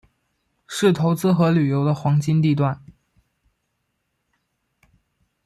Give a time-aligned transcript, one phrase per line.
[0.65, 2.83] 是投资和旅游的黄金地段。